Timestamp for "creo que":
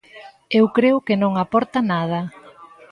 0.77-1.19